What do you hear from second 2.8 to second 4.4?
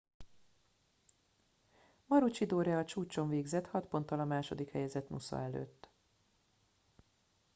csúcson végzett hat ponttal a